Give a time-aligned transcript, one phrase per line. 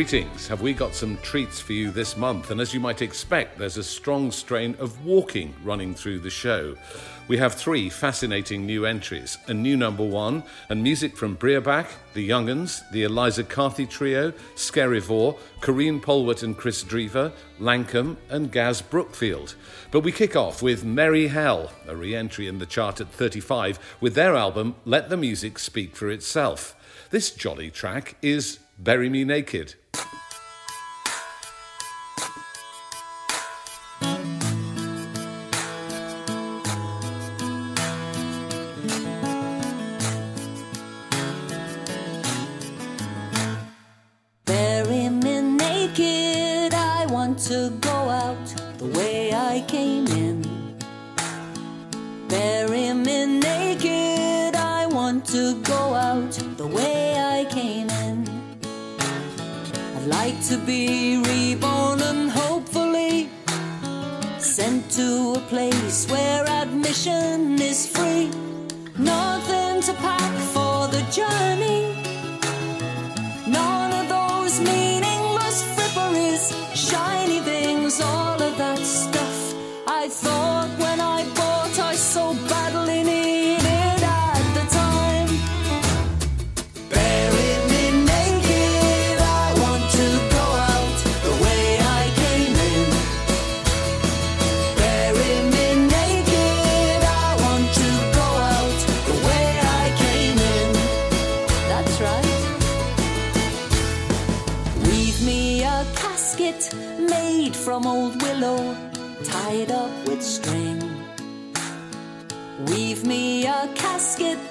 [0.00, 0.48] Greetings.
[0.48, 2.50] Have we got some treats for you this month?
[2.50, 6.74] And as you might expect, there's a strong strain of walking running through the show.
[7.28, 12.26] We have three fascinating new entries a new number one, and music from Breabach, The
[12.26, 19.54] Young'uns, the Eliza Carthy Trio, Skerryvore, Karine Polwart and Kris Drever, Lankum, and Gaz Brookfield.
[19.90, 23.98] But we kick off with Merry Hell, a re entry in the chart at 35,
[24.00, 26.74] with their album Let the Music Speak for Itself.
[27.10, 29.74] This jolly track is Bury Me Naked.
[65.50, 68.30] Place where admission is free.
[68.96, 71.79] Nothing to pack for the journey.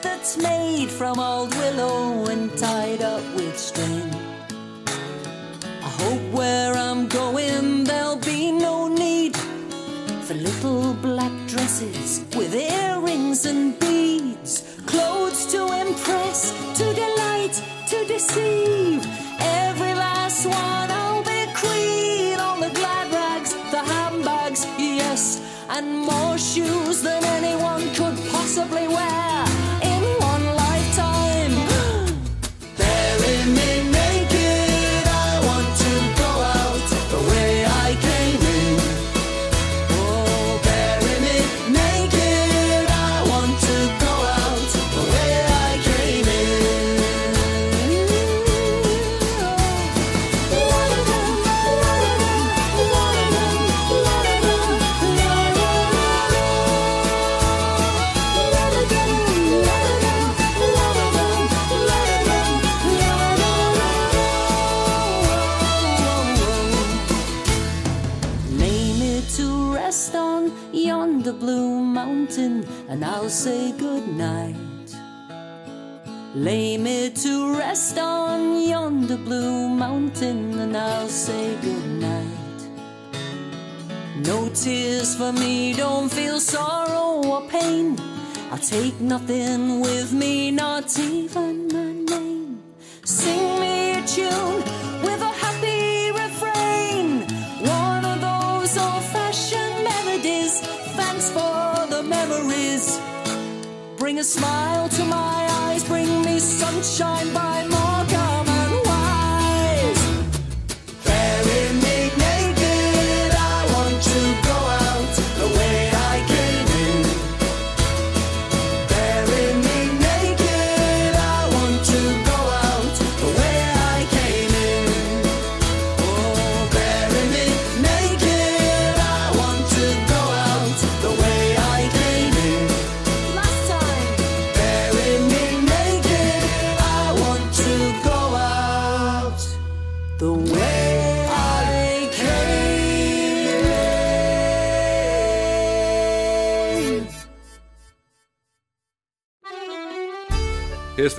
[0.01, 4.09] That's made from old willow and tied up with string.
[5.87, 9.35] I hope where I'm going there'll be no need
[10.25, 17.55] for little black dresses with earrings and beads, clothes to impress, to delight,
[17.89, 19.05] to deceive.
[19.39, 22.89] Every last one I'll be queen on the glass
[24.77, 26.28] yes, and more
[85.19, 87.97] for me, don't feel sorrow or pain.
[88.51, 92.63] I'll take nothing with me, not even my name.
[93.03, 94.59] Sing me a tune
[95.05, 97.07] with a happy refrain.
[97.81, 100.53] One of those old fashioned melodies.
[100.99, 101.63] Thanks for
[101.93, 102.85] the memories.
[103.97, 107.78] Bring a smile to my eyes, bring me sunshine by Morecambe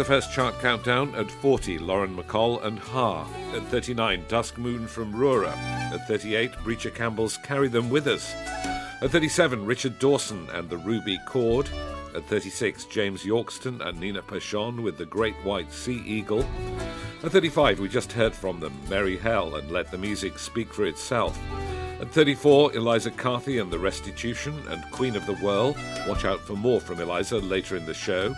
[0.00, 3.28] the first chart countdown at 40, Lauren MacColl and Ha.
[3.54, 5.54] At 39, Dusk Moon from Rura.
[5.92, 8.32] At 38, Brìghde Chaimbeul's Carry Them With Us.
[9.02, 11.68] At 37, Richard Dawson and the Ruby Cord.
[12.14, 16.46] At 36, James Yorkston and Nina Persson with the Great White Sea Eagle.
[17.22, 20.86] At 35, we just heard from them, Merry Hell and Let the Music Speak for
[20.86, 21.38] Itself.
[22.00, 25.76] At 34, Eliza Carthy and the Restitution and Queen of the Whirl.
[26.08, 28.34] Watch out for more from Eliza later in the show.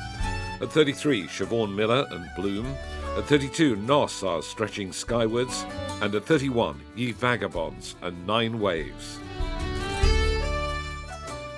[0.63, 2.77] At 33, Siobhan Miller and Bloom.
[3.17, 5.67] At 32, Nos are stretching skywards.
[6.01, 9.19] And at 31, Ye Vagabonds and Nine Waves.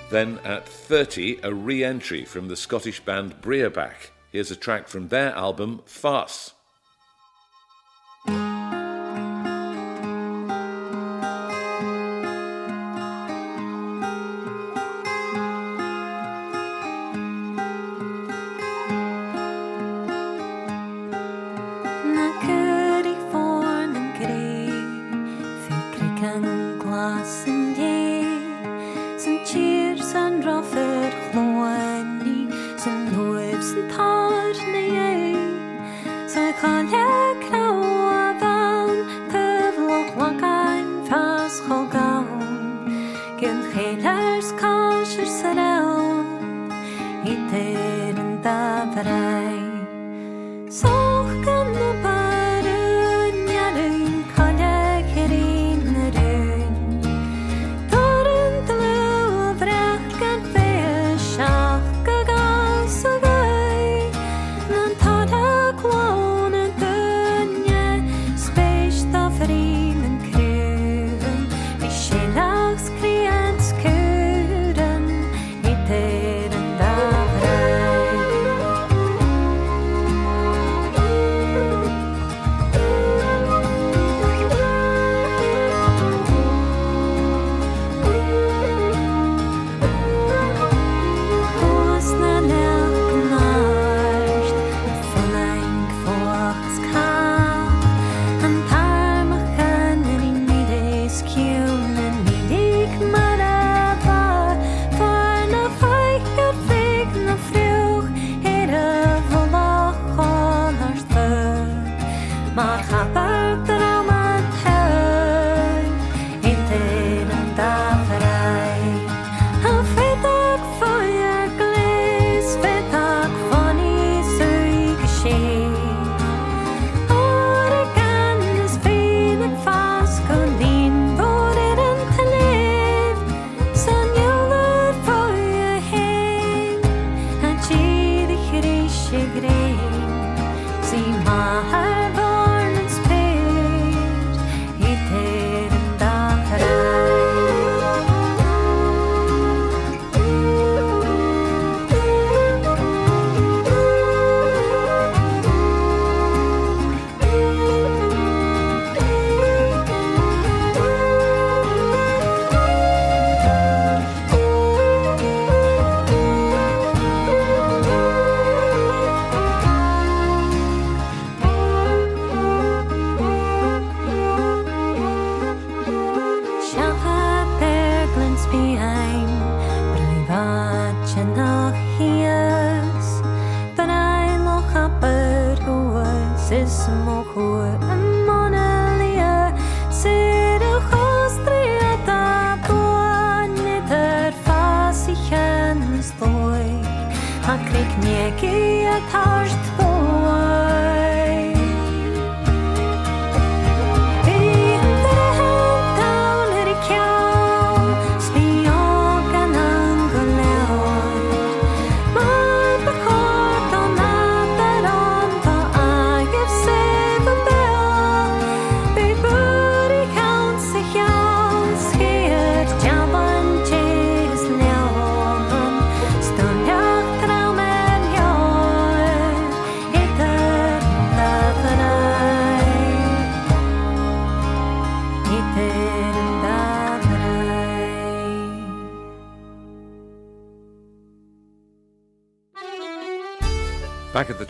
[0.09, 4.09] Then at 30, a re entry from the Scottish band Breabach.
[4.31, 6.54] Here's a track from their album Fàs.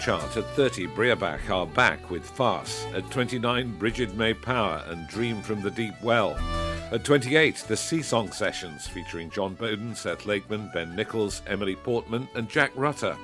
[0.06, 2.86] Chart, at 30, Breabach are back with Fàs.
[2.94, 6.38] At 29, Brigid Mae Power and Dream from the Deep Well.
[6.92, 12.30] At 28, the Sea Song Sessions, featuring Jon Boden, Seth Lakeman, Ben Nicholls, Emily Portman,
[12.36, 13.18] and Jack Rutter.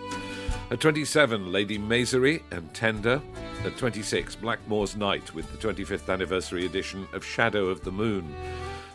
[0.71, 3.21] At 27, Lady Maisery and Tender.
[3.63, 8.33] At 26, Blackmore's Night with the 25th anniversary edition of Shadow of the Moon.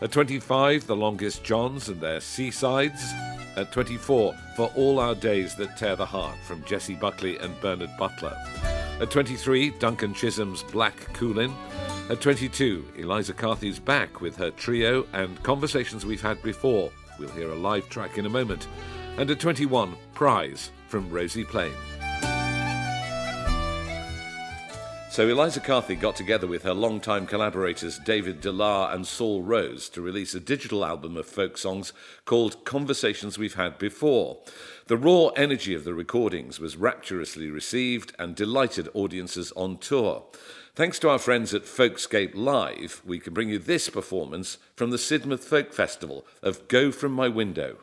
[0.01, 3.36] At 25, The Longest Johns and their Seasides.
[3.57, 7.89] At 24, For All Our Days That Tear the Heart from Jessie Buckley and Bernard
[7.97, 8.37] Butler.
[9.01, 11.51] At 23, Duncan Chisholm's Black Cuillin.
[12.11, 16.91] At 22, Eliza Carthy's back with her trio and conversations we've had before.
[17.17, 18.67] We'll hear a live track in a moment.
[19.17, 21.73] And at 21, Prize from Rosie Plain.
[25.17, 30.01] So Eliza Carthy got together with her longtime collaborators David Delarre and Saul Rose to
[30.03, 31.91] release a digital album of folk songs
[32.25, 34.37] called Conversations We've Had Before.
[34.85, 40.23] The raw energy of the recordings was rapturously received and delighted audiences on tour.
[40.75, 44.97] Thanks to our friends at Folkscape Live, we can bring you this performance from the
[44.97, 47.77] Sidmouth Folk Festival of Go From My Window.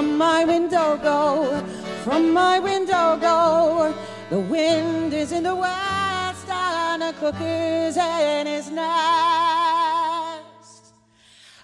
[0.00, 1.62] From my window, go
[2.04, 3.94] from my window, go.
[4.30, 8.86] The wind is in the west and a cook is in his nest.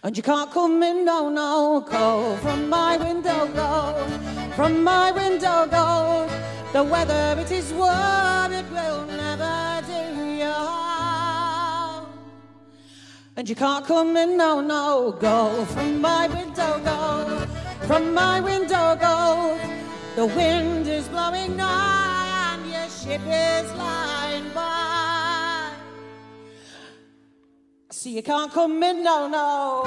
[0.03, 4.07] And you can't come in, no, no, go from my window, go
[4.55, 6.29] from my window, go.
[6.75, 12.05] The weather, it is warm, it will never do you harm.
[13.35, 18.97] And you can't come in, no, no, go from my window, go from my window,
[18.97, 19.59] go.
[20.17, 25.73] The wind is blowing nigh and your ship is lying by.
[27.91, 29.85] See, you can't come in, no, no.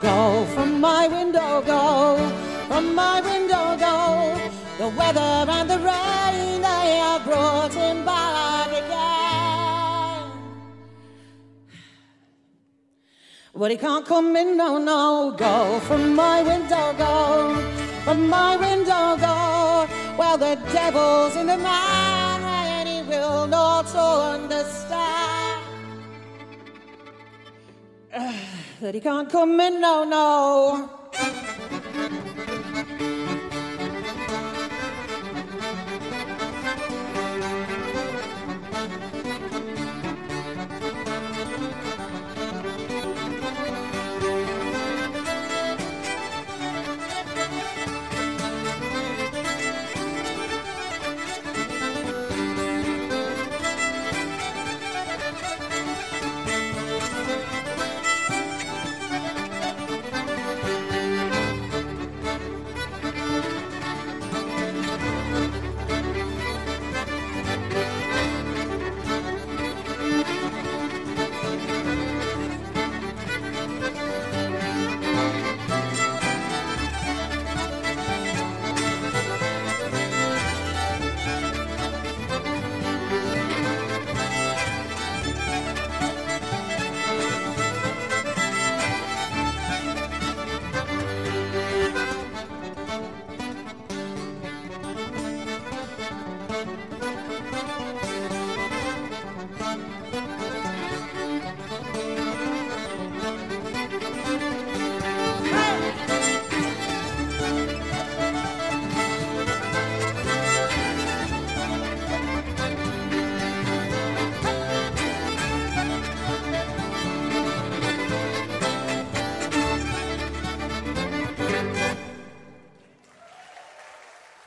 [0.00, 0.44] Go
[0.76, 2.18] from my window, go
[2.68, 4.38] from my window, go.
[4.76, 10.30] The weather and the rain, they have brought him back again.
[13.54, 15.34] But he can't come in, no, no.
[15.38, 17.56] Go from my window, go
[18.04, 19.88] from my window, go.
[20.18, 25.62] Well, the devil's in the man, and he will not understand
[28.80, 30.90] that he can't come in, no, no.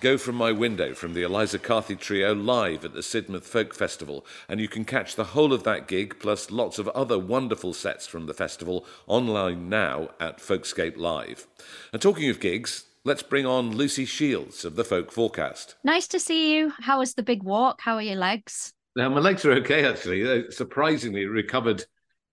[0.09, 4.25] Go From My Window from the Eliza Carthy Trio live at the Sidmouth Folk Festival,
[4.47, 8.07] and you can catch the whole of that gig plus lots of other wonderful sets
[8.07, 11.45] from the festival online now at Folkscape Live.
[11.93, 15.75] And talking of gigs, let's bring on Lucy Shields of the Folk Forecast.
[15.83, 16.73] Nice to see you.
[16.79, 17.79] How was the big walk?
[17.79, 18.73] How are your legs?
[18.95, 20.23] Now, my legs are okay, actually.
[20.23, 21.83] They surprisingly recovered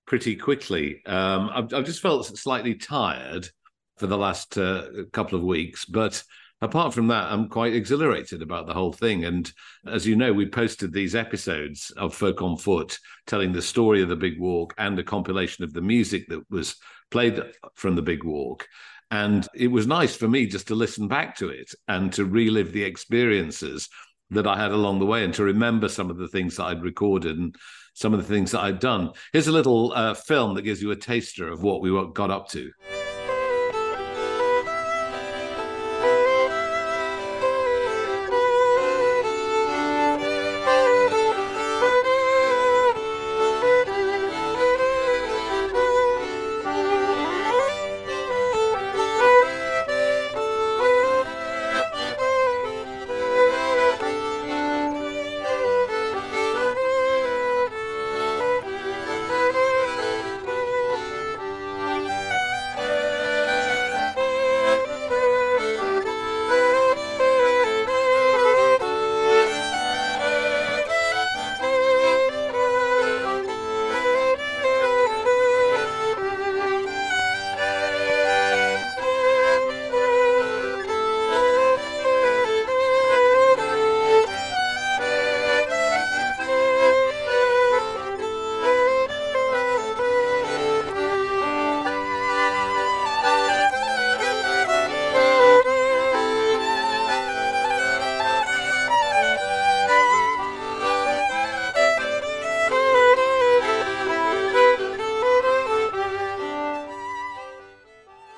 [0.07, 1.05] pretty quickly.
[1.05, 3.51] Um, I've, I've, just felt slightly tired
[3.99, 6.25] for the last uh, couple of weeks, but
[6.61, 9.25] apart from that, I'm quite exhilarated about the whole thing.
[9.25, 9.51] And
[9.87, 14.09] as you know, we posted these episodes of Folk on Foot telling the story of
[14.09, 16.77] the Big Walk and a compilation of the music that was
[17.11, 17.43] played
[17.75, 18.67] from the Big Walk.
[19.11, 22.73] And it was nice for me just to listen back to it and to relive
[22.73, 23.89] the experiences
[24.31, 26.83] that I had along the way and to remember some of the things that I'd
[26.83, 27.55] recorded and
[27.95, 29.13] some of the things that I'd done.
[29.33, 32.49] Here's a little uh, film that gives you a taster of what we got up
[32.49, 32.73] to.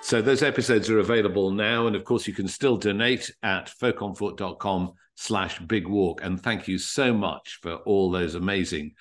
[0.08, 1.86] So those episodes are available now.
[1.86, 6.24] And of course, you can still donate at folkonfoot.com slash big walk.
[6.24, 8.94] And thank you so much for all those amazing,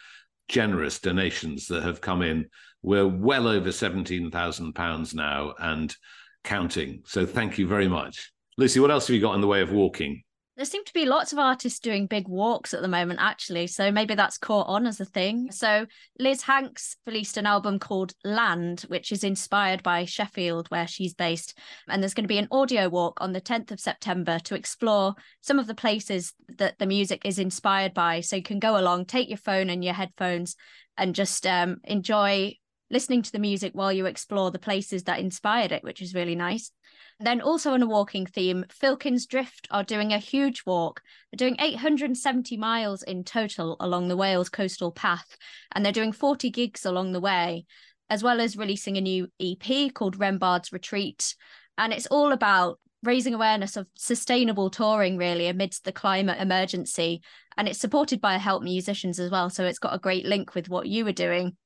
[0.50, 2.50] generous donations that have come in.
[2.82, 5.96] We're well over £17,000 now and
[6.44, 7.04] counting.
[7.06, 8.30] So thank you very much.
[8.58, 10.24] Lucy, what else have you got in the way of walking?
[10.58, 13.68] There seem to be lots of artists doing big walks at the moment, actually.
[13.68, 15.52] So maybe that's caught on as a thing.
[15.52, 15.86] So
[16.18, 21.56] Liz Hanks released an album called Land, which is inspired by Sheffield, where she's based.
[21.88, 25.14] And there's going to be an audio walk on the 10th of September to explore
[25.42, 28.22] some of the places that the music is inspired by.
[28.22, 30.56] So you can go along, take your phone and your headphones,
[30.98, 32.56] and just um, enjoy
[32.90, 36.36] listening to the music while you explore the places that inspired it, which is really
[36.36, 36.72] nice.
[37.20, 41.02] Then, also on a walking theme, Filkins Drift are doing a huge walk.
[41.32, 45.36] They're doing 870 miles in total along the Wales coastal path,
[45.74, 47.66] and they're doing 40 gigs along the way,
[48.10, 51.36] as well as releasing a new EP called Rembard's Retreat.
[51.78, 57.22] And it's all about raising awareness of sustainable touring, really, amidst the climate emergency.
[57.58, 59.50] And it's supported by Help Musicians as well.
[59.50, 61.58] So it's got a great link with what you were doing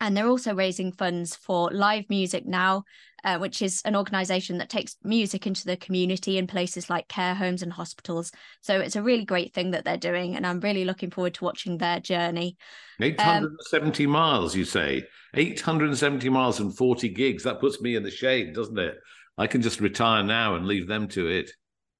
[0.00, 2.84] and they're also raising funds for Live Music Now,
[3.22, 7.34] uh, which is an organisation that takes music into the community in places like care
[7.34, 8.32] homes and hospitals.
[8.62, 11.44] So it's a really great thing that they're doing, and I'm really looking forward to
[11.44, 12.56] watching their journey.
[13.00, 15.04] 870 um, miles, you say?
[15.34, 17.44] 870 miles and 40 gigs.
[17.44, 18.96] That puts me in the shade, doesn't it?
[19.36, 21.50] I can just retire now and leave them to it.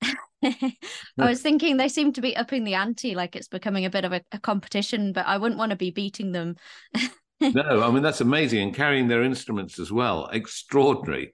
[0.43, 0.77] I
[1.19, 4.13] was thinking they seem to be upping the ante, like it's becoming a bit of
[4.13, 6.57] a, a competition, but I wouldn't want to be beating them.
[7.40, 11.33] no, I mean that's amazing, and carrying their instruments as well, extraordinary.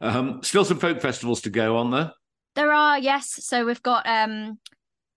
[0.00, 2.12] Um, still some folk festivals to go on there.
[2.54, 3.44] There are, yes.
[3.44, 4.58] So we've got um,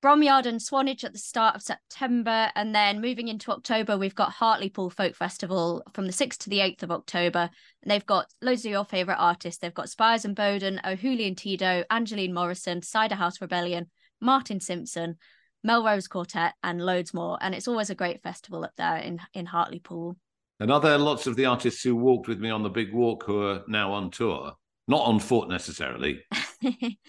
[0.02, 4.32] Bromyard and Swanage at the start of September, and then moving into October, we've got
[4.32, 7.50] Hartlepool Folk Festival from the 6th to the 8th of October.
[7.82, 9.60] And they've got loads of your favourite artists.
[9.60, 13.90] They've got Spiers and Boden, O'Hooley and Tidow, Angeline Morrison, Cider House Rebellion,
[14.22, 15.18] Martin Simpson,
[15.64, 17.38] Melrose Quartet, and loads more.
[17.42, 20.16] And it's always a great festival up there in, in Hartlepool.
[20.60, 23.24] And are there lots of the artists who walked with me on the big walk
[23.26, 24.54] who are now on tour?
[24.88, 26.22] Not on foot necessarily.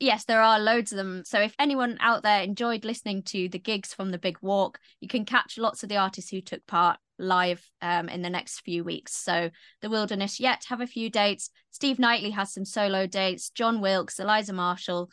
[0.00, 1.22] yes, there are loads of them.
[1.24, 5.08] So if anyone out there enjoyed listening to the gigs from the big walk, you
[5.08, 8.82] can catch lots of the artists who took part live um, in the next few
[8.82, 9.14] weeks.
[9.14, 11.50] So the Wilderness yet have a few dates.
[11.70, 13.50] Steve Knightley has some solo dates.
[13.50, 15.10] Jon Wilks, Eliza Marshall,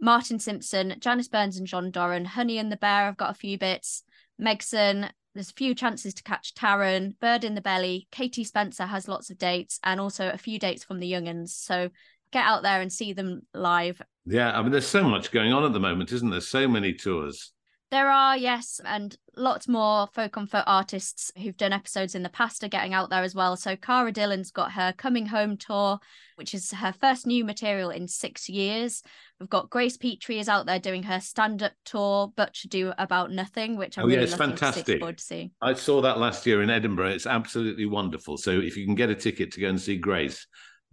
[0.00, 3.58] Martin Simpson, Janice Burns and John Doran, Honey and the Bear have got a few
[3.58, 4.02] bits.
[4.40, 9.08] Megson, there's a few chances to catch Taran, Bird in the Belly, Katie Spencer has
[9.08, 11.54] lots of dates, and also a few dates from the Young'uns.
[11.54, 11.90] So
[12.32, 14.00] get out there and see them live.
[14.26, 16.40] Yeah, I mean, there's so much going on at the moment, isn't there?
[16.40, 17.52] So many tours.
[17.90, 22.28] There are, yes, and lots more folk on foot artists who've done episodes in the
[22.28, 23.56] past are getting out there as well.
[23.56, 25.98] So Cara Dillon's got her Coming Home tour,
[26.36, 29.02] which is her first new material in six years.
[29.40, 33.76] We've got Grace Petrie is out there doing her stand-up tour, Butch Ado about nothing,
[33.76, 35.00] which I'm oh, really yeah, it's fantastic.
[35.00, 35.50] To see.
[35.60, 37.10] I saw that last year in Edinburgh.
[37.10, 38.36] It's absolutely wonderful.
[38.36, 40.46] So if you can get a ticket to go and see Grace,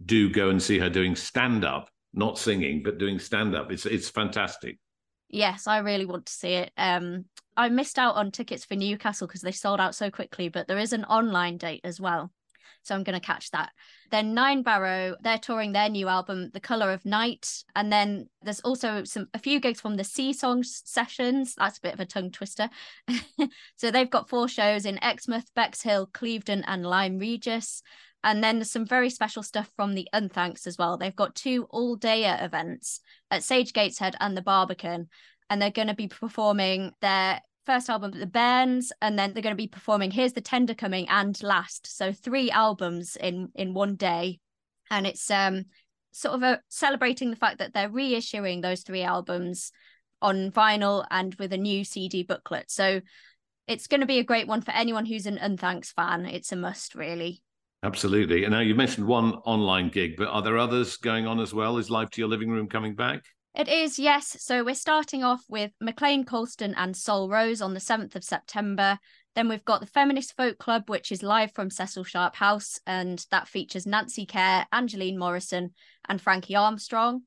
[0.04, 3.70] do go and see her doing stand-up, not singing, but doing stand-up.
[3.70, 4.78] It's it's fantastic.
[5.28, 6.72] Yes, I really want to see it.
[6.76, 10.68] Um, I missed out on tickets for Newcastle because they sold out so quickly, but
[10.68, 12.32] there is an online date as well.
[12.82, 13.70] So I'm going to catch that.
[14.10, 17.64] Then Nine Barrow, they're touring their new album, The Color of Night.
[17.76, 21.54] And then there's also some a few gigs from the Sea Songs sessions.
[21.56, 22.70] That's a bit of a tongue twister.
[23.76, 27.82] so they've got four shows in Exmouth, Bexhill, Clevedon, and Lyme Regis.
[28.24, 30.96] And then there's some very special stuff from the Unthanks as well.
[30.96, 33.00] They've got two all dayer events
[33.30, 35.08] at Sage Gateshead and the Barbican.
[35.48, 39.54] And they're going to be performing their first album, The Bairns, and then they're going
[39.54, 41.96] to be performing Here's the Tender Coming and Last.
[41.96, 44.40] So three albums in in one day.
[44.90, 45.66] And it's um
[46.10, 49.70] sort of a celebrating the fact that they're reissuing those three albums
[50.20, 52.70] on vinyl and with a new CD booklet.
[52.70, 53.00] So
[53.66, 56.26] it's going to be a great one for anyone who's an Unthanks fan.
[56.26, 57.42] It's a must, really.
[57.82, 58.44] Absolutely.
[58.44, 61.78] And now you mentioned one online gig, but are there others going on as well?
[61.78, 63.22] Is Live to Your Living Room coming back?
[63.54, 64.36] It is, yes.
[64.40, 68.98] So we're starting off with McLean Colston and Saul Rose on the 7th of September.
[69.34, 73.24] Then we've got the Feminist Folk Club, which is live from Cecil Sharp House, and
[73.30, 75.72] that features Nancy Kerr, Angeline Morrison,
[76.08, 77.22] and Frankie Armstrong.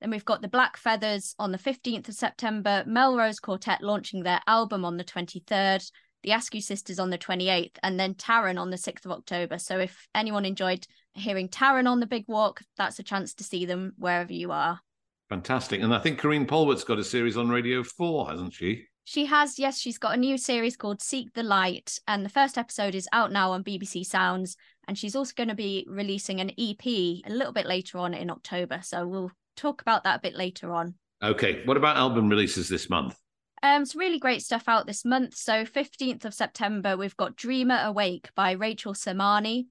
[0.00, 4.40] Then we've got the Black Feathers on the 15th of September, Melrose Quartet launching their
[4.46, 5.90] album on the 23rd,
[6.22, 9.58] the Askew Sisters on the 28th, and then Taryn on the 6th of October.
[9.58, 13.66] So if anyone enjoyed hearing Taryn on the Big Walk, that's a chance to see
[13.66, 14.80] them wherever you are.
[15.28, 15.82] Fantastic.
[15.82, 18.84] And I think Karine Polwart's got a series on Radio 4, hasn't she?
[19.04, 19.78] She has, yes.
[19.78, 23.32] She's got a new series called Seek the Light, and the first episode is out
[23.32, 24.56] now on BBC Sounds.
[24.86, 28.30] And she's also going to be releasing an EP a little bit later on in
[28.30, 28.80] October.
[28.82, 30.94] So we'll talk about that a bit later on.
[31.22, 31.62] Okay.
[31.66, 33.14] What about album releases this month?
[33.62, 35.34] Um, it's really great stuff out this month.
[35.36, 39.66] So 15th of September, we've got Dreamer Awake by Rachel Sermanni.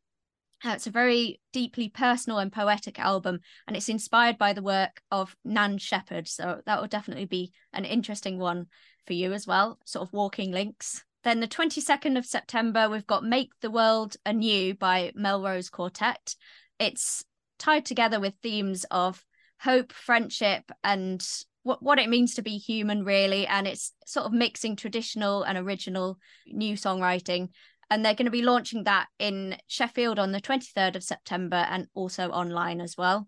[0.65, 5.01] Uh, it's a very deeply personal and poetic album, and it's inspired by the work
[5.11, 6.27] of Nan Shepherd.
[6.27, 8.65] So that will definitely be an interesting one
[9.05, 11.03] for you as well, sort of walking links.
[11.23, 16.35] Then the 22nd of September, we've got Make the World Anew by Melrose Quartet.
[16.79, 17.23] It's
[17.59, 19.23] tied together with themes of
[19.59, 21.25] hope, friendship, and
[21.67, 23.45] what, what it means to be human, really.
[23.45, 27.49] And it's sort of mixing traditional and original new songwriting.
[27.89, 31.87] And they're going to be launching that in Sheffield on the 23rd of September and
[31.93, 33.27] also online as well.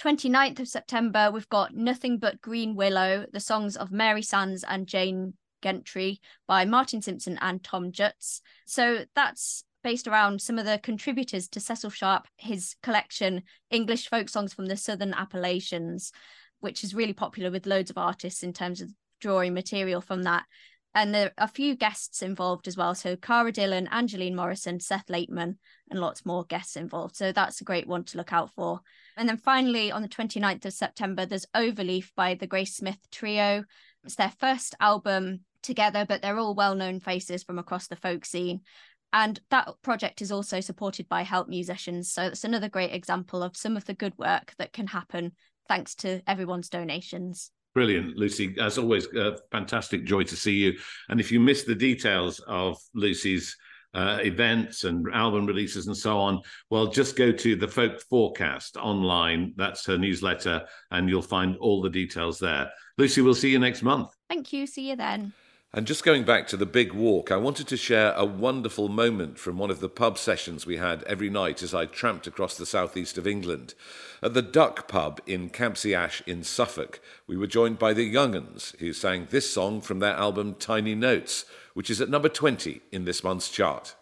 [0.00, 4.88] 29th of September, we've got Nothing But Green Willow, the songs of Mary Sands and
[4.88, 8.40] Jane Gentry by Martin Simpson and Thomm Jutz.
[8.66, 14.30] So that's based around some of the contributors to Cecil Sharp, his collection, English folk
[14.30, 16.12] songs from the Southern Appalachians
[16.64, 20.44] which is really popular with loads of artists in terms of drawing material from that.
[20.94, 22.94] And there are a few guests involved as well.
[22.94, 25.58] So Cara Dillon, Angeline Morrison, Seth Lakeman,
[25.90, 27.16] and lots more guests involved.
[27.16, 28.80] So that's a great one to look out for.
[29.18, 33.64] And then finally, on the 29th of September, there's Overleaf by the Grace Smith Trio.
[34.02, 38.24] It's their first album together, but they're all well known faces from across the folk
[38.24, 38.60] scene.
[39.12, 42.10] And that project is also supported by help musicians.
[42.10, 45.32] So it's another great example of some of the good work that can happen
[45.68, 47.50] thanks to everyone's donations.
[47.74, 48.54] Brilliant, Lucy.
[48.60, 49.08] As always,
[49.50, 50.74] fantastic joy to see you.
[51.08, 53.56] And if you missed the details of Lucy's
[53.94, 58.76] uh, events and album releases and so on, well, just go to the Folk Forecast
[58.76, 59.54] online.
[59.56, 62.70] That's her newsletter, and you'll find all the details there.
[62.96, 64.08] Lucy, we'll see you next month.
[64.28, 64.66] Thank you.
[64.66, 65.32] See you then.
[65.76, 69.40] And just going back to the big walk, I wanted to share a wonderful moment
[69.40, 72.64] from one of the pub sessions we had every night as I tramped across the
[72.64, 73.74] southeast of England.
[74.22, 78.78] At the Duck Pub in Campsea Ash in Suffolk, we were joined by the Young'uns,
[78.78, 83.04] who sang this song from their album Tiny Notes, which is at number 20 in
[83.04, 83.96] this month's chart.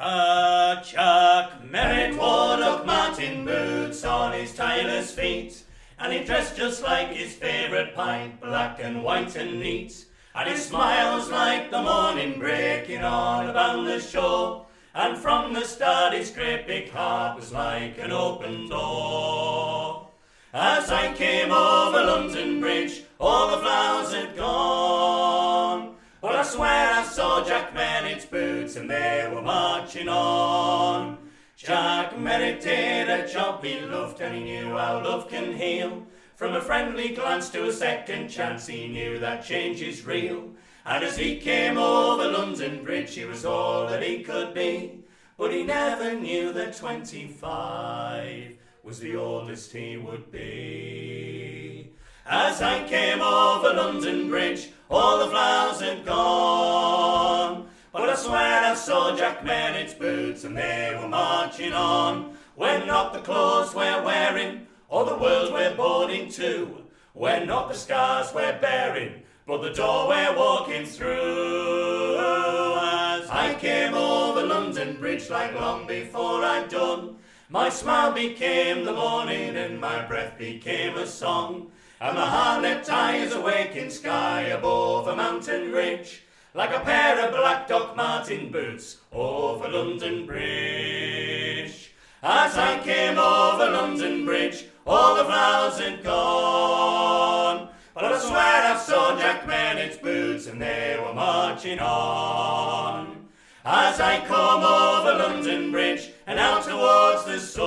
[0.00, 5.62] Ah, Jack Merritt wore up Martin boots on his tailor's feet,
[6.00, 10.06] and he dressed just like his favourite pint, black and white and neat.
[10.38, 14.66] And his smile's like the morning breaking on about the shore.
[14.94, 20.06] And from the start his great big heart was like an open door.
[20.54, 25.96] As I came over London Bridge, all the flowers had gone.
[26.20, 31.18] But I swear I saw Jack Merritt's boots and they were marching on.
[31.56, 36.06] Jack Merritt did a job he loved and he knew how love can heal.
[36.38, 40.50] From a friendly glance to a second chance, he knew that change is real.
[40.86, 45.00] And as he came over London Bridge, he was all that he could be.
[45.36, 48.52] But he never knew that 25
[48.84, 51.90] was the oldest he would be.
[52.24, 57.68] As I came over London Bridge, all the flowers had gone.
[57.92, 62.36] But I swear I saw Jack Merritt's boots, and they were marching on.
[62.54, 66.84] When not the clothes we're wearing, or the world we're born into.
[67.14, 72.16] We're not the scars we're bearing, but the door we're walking through.
[72.18, 77.16] As I came over London Bridge, like long before I'd done.
[77.50, 81.70] My smile became the morning and my breath became a song.
[82.00, 86.22] And my heart leapt high as a waking sky above a mountain ridge,
[86.54, 91.92] like a pair of black Doc Martin boots over London Bridge.
[92.20, 97.68] As I came over London Bridge, all the flowers had gone.
[97.94, 103.28] But I swear I saw Jack Merritt's boots and they were marching on.
[103.64, 107.62] As I come over London Bridge and out towards the sun,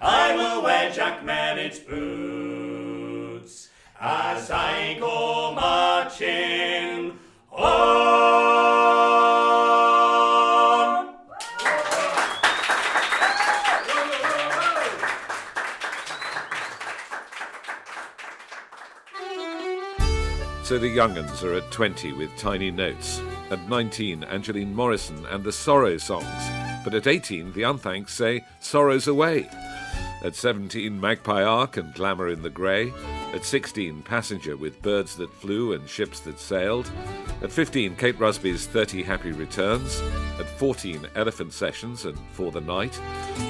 [0.00, 3.68] I will wear Jack Merritt's boots
[4.00, 6.91] as I go marching
[20.72, 23.20] So the Young'uns are at 20 with tiny notes.
[23.50, 26.24] At 19, Angeline Morrison and the Sorrow Songs.
[26.82, 29.50] But at 18, the Unthanks say Sorrows Away.
[30.24, 32.90] At 17, Magpie Arc and Glamour in the Grey.
[33.34, 36.90] At 16, Passenger with Birds That Flew and Ships That Sailed.
[37.42, 40.00] At 15, Kate Rusby's 30 Happy Returns.
[40.40, 42.98] At 14, Elephant Sessions and For the Night.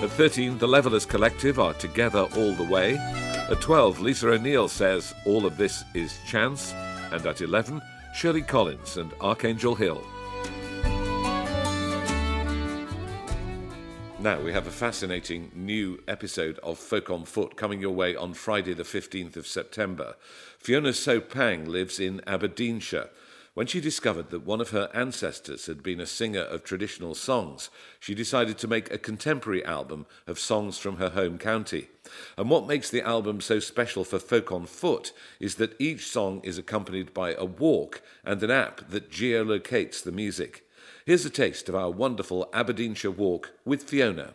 [0.03, 2.97] At 13, The Levellers Collective are Together All the Way.
[2.97, 6.75] At 12, Lisa O'Neill says All of This is Chance.
[7.13, 7.83] And at 11,
[8.15, 10.03] Shirley Collins and Archangel Hill.
[14.19, 18.33] Now, we have a fascinating new episode of Folk on Foot coming your way on
[18.33, 20.15] Friday, the 15th of September.
[20.59, 23.11] Fiona Soe Paing lives in Aberdeenshire.
[23.55, 27.69] When she discovered that one of her ancestors had been a singer of traditional songs,
[28.01, 31.89] she decided to make a contemporary album of songs from her home county.
[32.39, 36.41] And what makes the album so special for Folk on Foot is that each song
[36.43, 40.65] is accompanied by a walk and an app that geolocates the music.
[41.05, 44.33] Here's a taste of our wonderful Aberdeenshire walk with Fiona.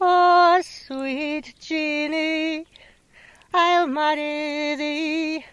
[0.00, 2.66] Oh, sweet Jeannie,
[3.52, 5.44] I'll marry thee.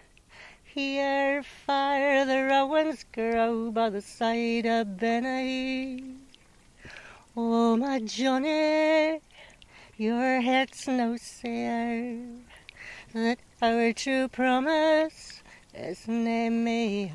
[0.62, 6.14] Here far the rowans grow by the side of Benny.
[7.36, 9.20] Oh, my Johnny,
[9.96, 12.18] your heart's no sair
[13.14, 15.42] that our true promise
[15.74, 17.10] is nae mair.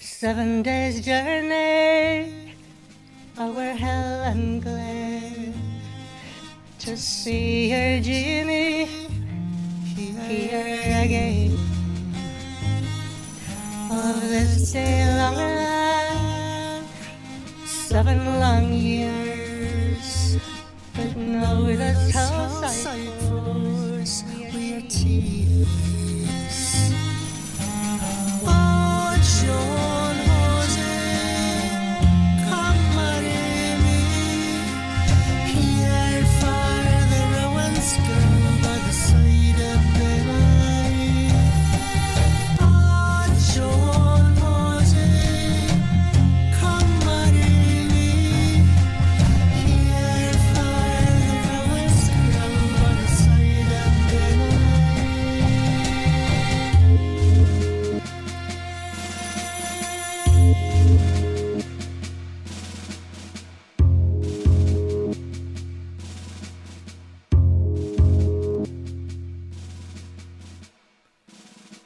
[0.00, 2.54] Seven days' journey
[3.38, 5.61] over hill and glen
[6.82, 8.86] to see her Jeannie
[9.94, 11.56] here again.
[13.88, 16.90] Of this day long life,
[17.64, 20.38] seven long years,
[20.96, 25.70] but now this house I force we are tears.
[28.44, 30.01] Oh, John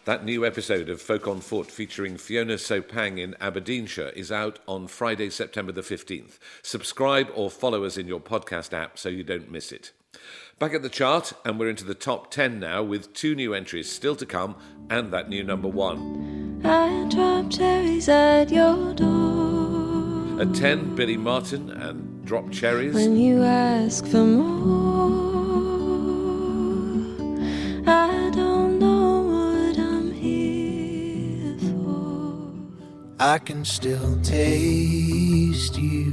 [0.06, 4.60] That new episode of Folk on Foot featuring Fiona Soe Paing in Aberdeenshire is out
[4.68, 6.38] on Friday, September the 15th.
[6.62, 9.90] Subscribe or follow us in your podcast app so you don't miss it.
[10.60, 13.90] Back at the chart, and we're into the top 10 now with two new entries
[13.90, 14.54] still to come
[14.88, 16.60] and that new number one.
[16.64, 20.40] I drop cherries at your door.
[20.40, 22.94] At 10, Billy Marten and Drop Cherries.
[22.94, 25.25] When you ask for more,
[33.18, 36.12] I can still taste you,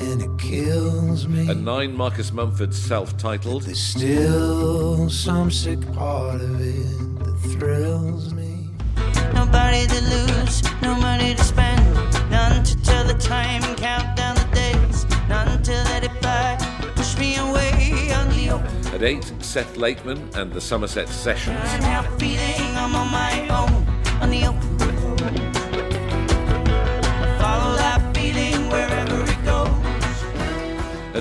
[0.00, 1.46] and it kills me.
[1.50, 3.64] At 9, Marcus Mumford's self titled.
[3.64, 8.70] There's still some sick part of it that thrills me.
[9.34, 11.84] Nobody to lose, no money to spend.
[12.30, 15.04] None to tell the time, count down the days.
[15.28, 16.56] None to let it by,
[16.94, 18.94] push me away on the open.
[18.94, 21.58] At 8, Seth Lakeman and the Somerset Sessions.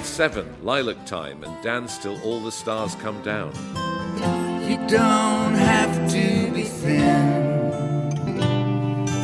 [0.02, 3.54] At 7, Lilac Time and Dance Till All the Stars Come Down.
[4.68, 7.70] You don't have to be thin.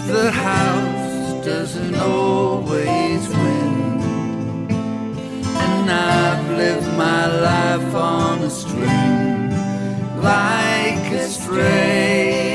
[0.05, 4.69] The house doesn't always win.
[4.69, 9.49] And I've lived my life on a string
[10.21, 12.46] like a stray.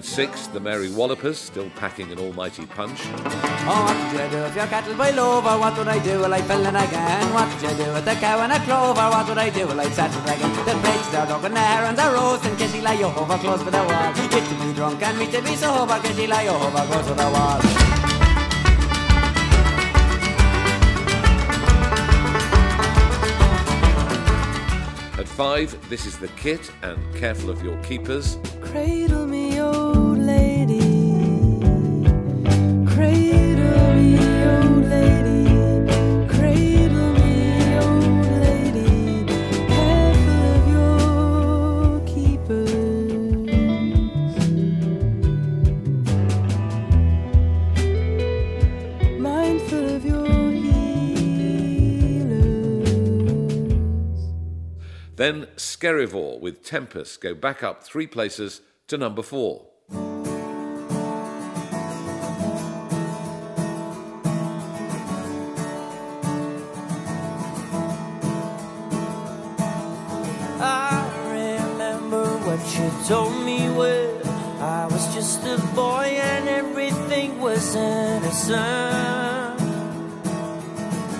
[0.00, 3.00] At six, the Mary Wallopers, still packing an almighty punch.
[3.04, 5.58] Oh, what did you do if your cattle boil over?
[5.58, 6.20] What would I do?
[6.20, 7.34] Will I fill it again?
[7.34, 9.10] What did you do with the cow and a clover?
[9.10, 9.66] What would I do?
[9.66, 10.56] Will I set it again?
[10.64, 12.56] The pigs, they're dogging the herons are roasting.
[12.56, 14.14] Kitty lie over close to the wall.
[14.30, 16.00] Get to be drunk and me to be sober.
[16.00, 17.60] Kitty lie over close to the wall.
[25.20, 28.38] At five, this is the kit and careful of your keepers.
[28.62, 29.49] Cradle me,
[55.20, 59.66] Then Skerryvore with Tempest go back up three places to number four.
[73.06, 74.22] Told me when
[74.60, 79.58] I was just a boy and everything was innocent.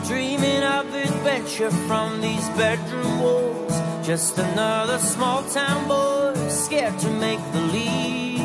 [0.07, 3.70] Dreaming of adventure from these bedroom walls.
[4.11, 8.41] Just another small town boy scared to make the leap.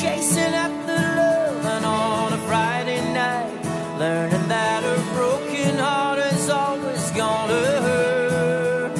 [0.00, 3.52] Chasing after love and on a Friday night,
[3.98, 8.96] learning that a broken heart is always gonna hurt.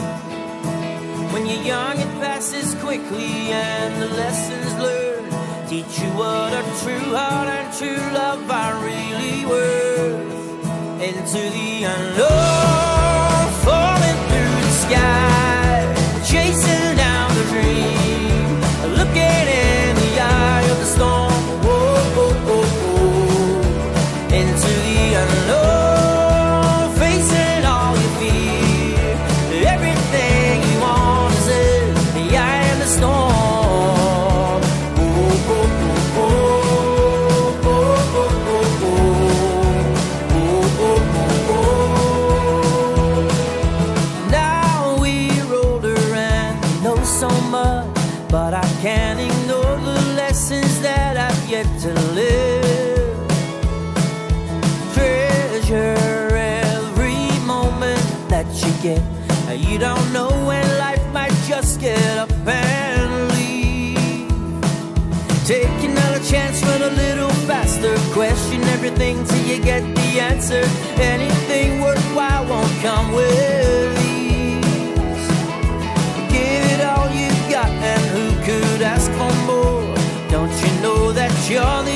[1.33, 5.33] When you're young, it passes quickly, and the lessons learned
[5.66, 11.01] teach you what a true heart and true love are really worth.
[11.01, 13.25] Into the unknown,
[14.88, 15.94] sky,
[16.25, 16.86] chasing
[58.94, 63.99] You don't know when life might just get up and leave.
[65.44, 67.96] Take another chance, run a little faster.
[68.12, 70.62] Question everything till you get the answer.
[71.01, 75.29] Anything worthwhile won't come with ease.
[76.31, 79.83] Give it all you got, and who could ask for more?
[80.31, 81.95] Don't you know that you're the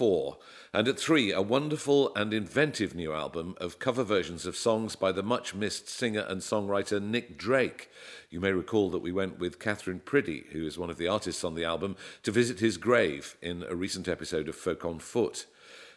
[0.00, 0.38] four.
[0.72, 5.12] And at three, a wonderful and inventive new album of cover versions of songs by
[5.12, 7.90] the much missed singer and songwriter Nick Drake.
[8.30, 11.44] You may recall that we went with Katherine Priddy, who is one of the artists
[11.44, 15.44] on the album, to visit his grave in a recent episode of Folk on Foot.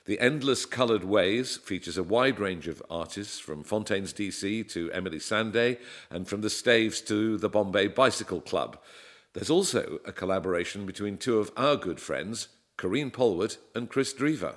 [0.03, 5.19] The Endless Coloured Ways features a wide range of artists from Fontaines DC to Emily
[5.19, 5.77] Sandé
[6.09, 8.77] and from the Staves to the Bombay Bicycle Club.
[9.31, 12.49] There's also a collaboration between two of our good friends,
[12.83, 14.55] Karine Polwart and Kris Drever.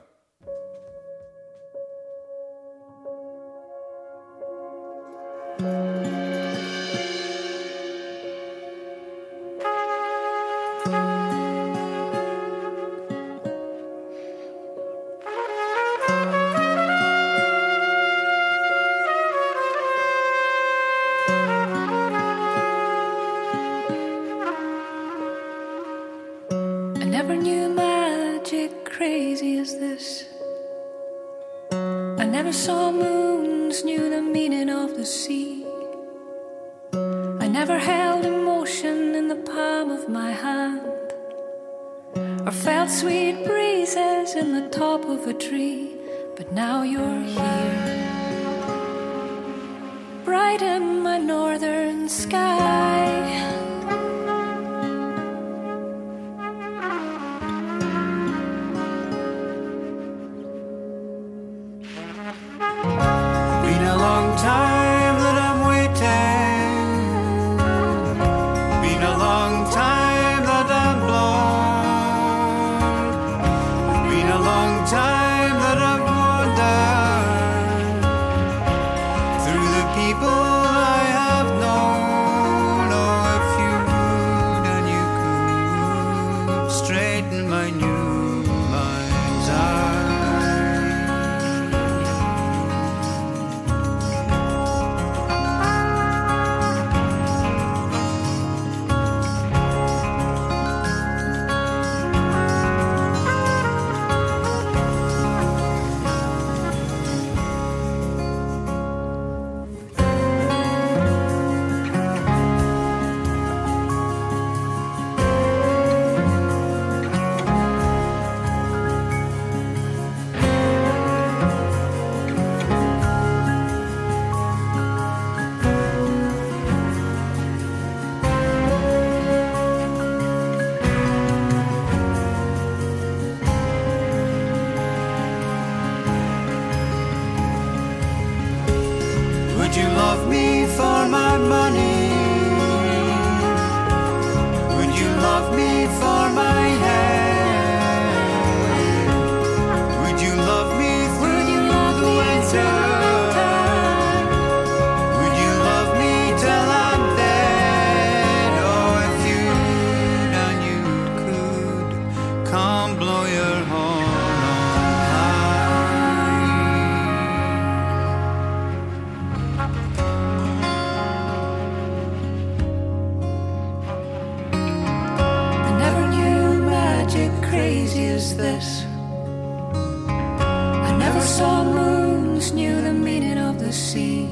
[181.27, 184.29] Saw moons, knew the meaning of the sea.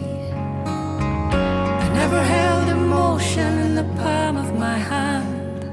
[0.64, 5.64] I never held emotion in the palm of my hand.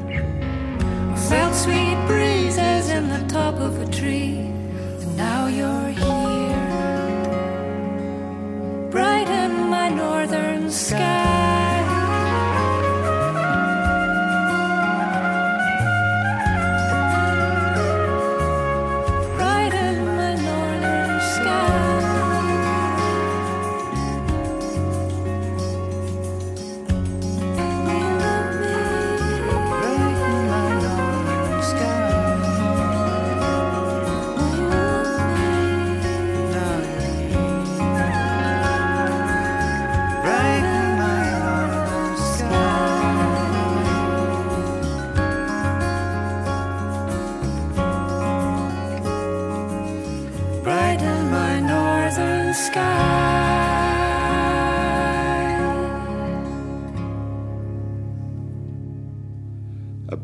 [1.11, 4.51] Or felt sweet breezes in the top of a tree.
[5.01, 6.67] And now you're here.
[8.89, 11.20] Brighten my northern sky.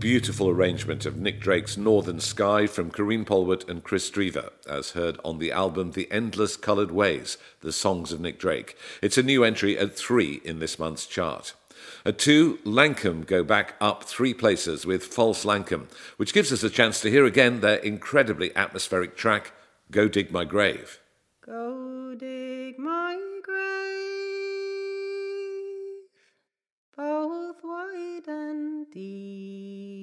[0.08, 5.20] beautiful arrangement of Nick Drake's Northern Sky from Karine Polwart and Kris Drever, as heard
[5.26, 8.78] on the album The Endless Coloured Ways, The Songs of Nick Drake.
[9.02, 11.56] It's a new entry at three in this month's chart.
[12.06, 16.70] At two, Lankum go back up three places with False Lankum, which gives us a
[16.70, 19.52] chance to hear again their incredibly atmospheric track,
[19.92, 21.02] Go Dig My Grave.
[21.46, 23.58] Go dig my grave,
[26.96, 29.97] both wide and deep.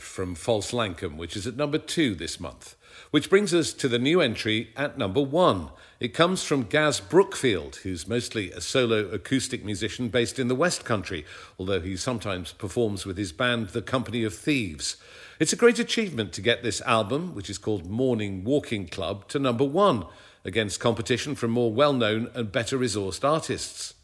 [0.00, 2.74] From False Lankum, which is at number two this month.
[3.12, 5.68] Which brings us to the new entry at number one.
[6.00, 10.84] It comes from Gaz Brookfield, who's mostly a solo acoustic musician based in the West
[10.84, 11.24] Country,
[11.56, 14.96] although he sometimes performs with his band, The Company of Thieves.
[15.38, 19.38] It's a great achievement to get this album, which is called Morning Walking Club, to
[19.38, 20.04] number one,
[20.44, 23.94] against competition from more well known and better resourced artists.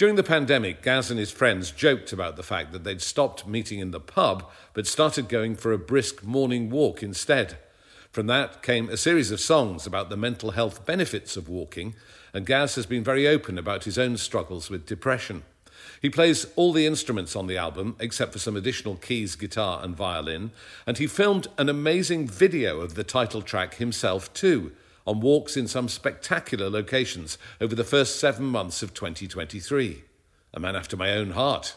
[0.00, 3.80] During the pandemic, Gaz and his friends joked about the fact that they'd stopped meeting
[3.80, 7.58] in the pub but started going for a brisk morning walk instead.
[8.10, 11.94] From that came a series of songs about the mental health benefits of walking,
[12.32, 15.42] and Gaz has been very open about his own struggles with depression.
[16.00, 19.94] He plays all the instruments on the album, except for some additional keys, guitar, and
[19.94, 20.52] violin,
[20.86, 24.72] and he filmed an amazing video of the title track himself, too,
[25.10, 30.04] on walks in some spectacular locations over the first seven months of 2023.
[30.54, 31.74] A man after my own heart.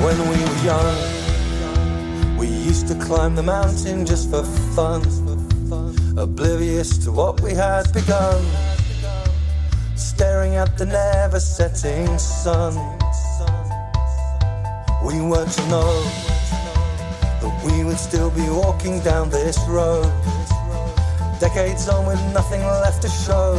[0.00, 1.21] When we were young,
[2.92, 5.00] to climb the mountain just for fun,
[6.18, 8.44] oblivious to what we had begun,
[9.96, 12.74] staring at the never setting sun.
[15.06, 16.02] We weren't to know
[17.40, 20.12] that we would still be walking down this road,
[21.40, 23.56] decades on with nothing left to show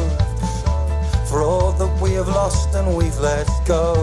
[1.28, 3.94] for all that we have lost and we've let go.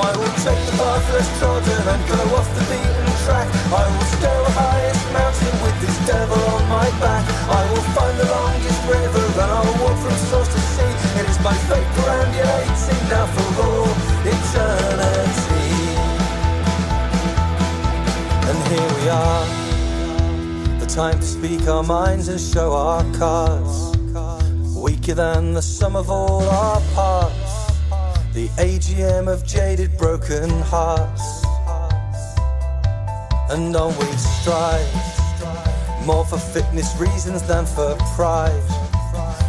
[0.00, 3.48] I will take the path less trodden and go off the beaten track.
[3.68, 7.24] I will scale the highest mountain with this devil on my back.
[7.28, 10.92] I will find the longest river and I'll walk from source to sea.
[11.20, 13.92] It is my fate perambulating now for all
[14.24, 15.68] eternity.
[18.48, 19.44] And here we are,
[20.80, 23.90] the time to speak our minds and show our cards.
[24.74, 27.19] Weaker than the sum of all our parts.
[28.32, 31.42] The AGM of jaded, broken hearts.
[33.50, 34.86] And on we strive,
[36.06, 38.62] more for fitness reasons than for pride.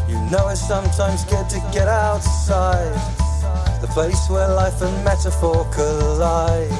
[0.09, 2.97] You know it's sometimes good to get outside,
[3.81, 6.73] the place where life and metaphor collide.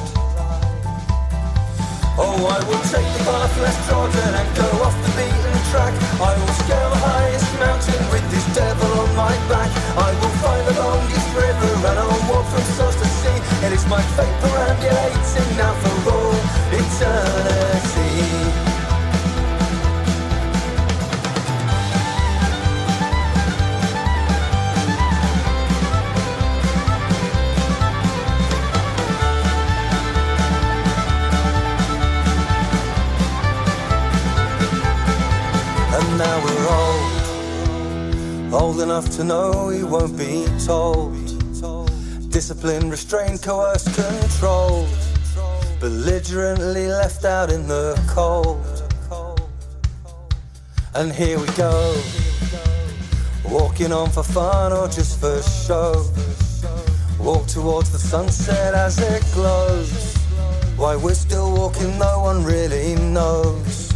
[2.18, 5.94] Oh, I will take the path less trodden and go off the beaten track.
[6.20, 7.91] I will scale the highest mountain
[8.54, 9.70] devil on my back.
[9.96, 13.38] I will find the longest river and I'll walk from source to sea.
[13.66, 16.34] It is my fate perambulating now for all
[16.70, 18.12] eternity.
[35.94, 37.01] And now we're old,
[38.54, 41.14] old enough to know we won't be told.
[42.30, 44.88] Discipline, restrained, coerced, controlled,
[45.80, 48.64] belligerently left out in the cold.
[50.94, 52.00] And here we go,
[53.44, 56.04] walking on for fun or just for show.
[57.18, 60.16] Walk towards the sunset as it glows.
[60.76, 63.91] Why we're still walking, no one really knows.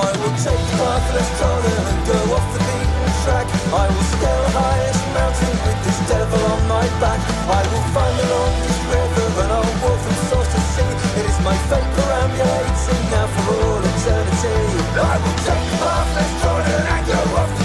[0.00, 3.46] I will take the path less trodden and go off the beaten track.
[3.68, 7.20] I will scale the highest mountain with this devil on my back.
[7.52, 10.92] I will find the longest river and I'll walk from source to sea.
[11.20, 14.56] It is my fate perambulating now for all eternity.
[14.96, 17.59] I will take the path less trodden and go off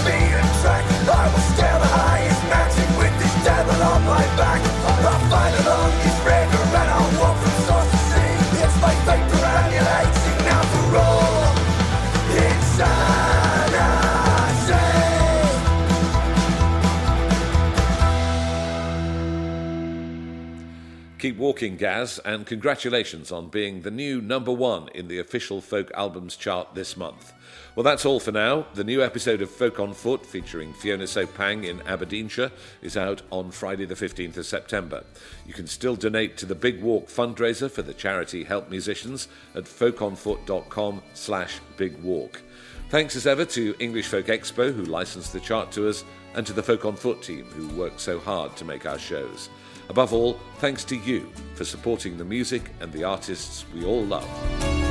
[21.26, 25.90] Keep walking, Gaz, and congratulations on being the new number one in the official folk
[25.92, 27.32] albums chart this month.
[27.74, 28.66] Well, that's all for now.
[28.74, 33.22] The new episode of Folk on Foot, featuring Fiona Soe Paing in Aberdeenshire, is out
[33.32, 35.02] on Friday, the 15th of September.
[35.44, 39.64] You can still donate to the Big Walk fundraiser for the charity Help Musicians at
[39.64, 42.40] folkonfoot.com slash big walk.
[42.88, 46.04] Thanks as ever to English Folk Expo, who licensed the chart to us,
[46.36, 49.48] and to the Folk on Foot team, who worked so hard to make our shows.
[49.88, 54.85] Above all, thanks to you for supporting the music and the artists we all love.